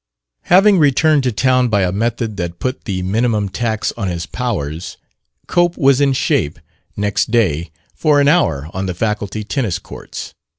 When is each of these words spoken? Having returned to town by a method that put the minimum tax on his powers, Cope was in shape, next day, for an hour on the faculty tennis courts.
Having 0.45 0.79
returned 0.79 1.21
to 1.25 1.31
town 1.31 1.67
by 1.67 1.83
a 1.83 1.91
method 1.91 2.35
that 2.37 2.57
put 2.57 2.85
the 2.85 3.03
minimum 3.03 3.49
tax 3.49 3.91
on 3.95 4.07
his 4.07 4.25
powers, 4.25 4.97
Cope 5.45 5.77
was 5.77 6.01
in 6.01 6.13
shape, 6.13 6.57
next 6.97 7.29
day, 7.29 7.69
for 7.93 8.19
an 8.19 8.27
hour 8.27 8.71
on 8.73 8.87
the 8.87 8.95
faculty 8.95 9.43
tennis 9.43 9.77
courts. 9.77 10.33